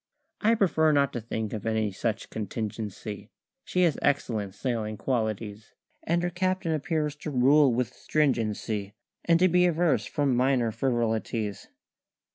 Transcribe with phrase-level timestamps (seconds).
[0.39, 3.29] I prefer not to think of any such contingency:
[3.63, 8.95] She has excellent sailing qualities, And her captain appears to rule with stringency
[9.25, 11.67] And to be averse from minor frivolities.